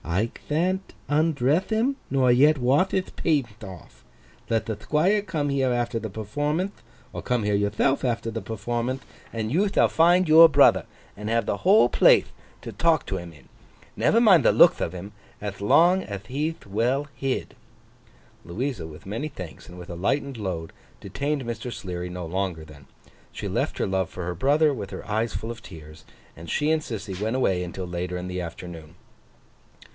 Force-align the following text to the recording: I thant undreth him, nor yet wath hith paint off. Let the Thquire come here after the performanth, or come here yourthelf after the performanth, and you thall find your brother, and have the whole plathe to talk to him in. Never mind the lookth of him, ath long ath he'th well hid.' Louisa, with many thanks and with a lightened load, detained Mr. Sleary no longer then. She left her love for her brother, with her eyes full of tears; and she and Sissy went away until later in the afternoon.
I 0.03 0.31
thant 0.49 0.93
undreth 1.09 1.69
him, 1.69 1.95
nor 2.09 2.31
yet 2.31 2.57
wath 2.57 2.91
hith 2.91 3.15
paint 3.15 3.63
off. 3.63 4.03
Let 4.49 4.65
the 4.65 4.75
Thquire 4.75 5.21
come 5.25 5.49
here 5.49 5.69
after 5.71 5.99
the 5.99 6.09
performanth, 6.09 6.81
or 7.13 7.21
come 7.21 7.43
here 7.43 7.55
yourthelf 7.55 8.03
after 8.03 8.29
the 8.31 8.41
performanth, 8.41 9.05
and 9.31 9.51
you 9.53 9.69
thall 9.69 9.87
find 9.87 10.27
your 10.27 10.49
brother, 10.49 10.85
and 11.15 11.29
have 11.29 11.45
the 11.45 11.57
whole 11.57 11.87
plathe 11.87 12.25
to 12.63 12.71
talk 12.71 13.05
to 13.05 13.17
him 13.17 13.31
in. 13.31 13.47
Never 13.95 14.19
mind 14.19 14.43
the 14.43 14.51
lookth 14.51 14.81
of 14.81 14.91
him, 14.91 15.11
ath 15.41 15.61
long 15.61 16.03
ath 16.03 16.25
he'th 16.25 16.65
well 16.65 17.07
hid.' 17.15 17.55
Louisa, 18.43 18.87
with 18.87 19.05
many 19.05 19.27
thanks 19.27 19.69
and 19.69 19.77
with 19.77 19.89
a 19.89 19.95
lightened 19.95 20.35
load, 20.35 20.73
detained 20.99 21.45
Mr. 21.45 21.71
Sleary 21.71 22.09
no 22.09 22.25
longer 22.25 22.65
then. 22.65 22.87
She 23.31 23.47
left 23.47 23.77
her 23.77 23.87
love 23.87 24.09
for 24.09 24.25
her 24.25 24.35
brother, 24.35 24.73
with 24.73 24.89
her 24.89 25.07
eyes 25.07 25.35
full 25.35 25.51
of 25.51 25.61
tears; 25.61 26.05
and 26.35 26.49
she 26.49 26.71
and 26.71 26.81
Sissy 26.81 27.19
went 27.21 27.35
away 27.35 27.63
until 27.63 27.85
later 27.85 28.17
in 28.17 28.27
the 28.27 28.41
afternoon. 28.41 28.95